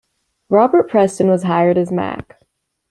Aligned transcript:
Robert 0.49 0.89
Preston 0.89 1.27
was 1.27 1.43
hired 1.43 1.77
as 1.77 1.91
Mack. 1.91 2.41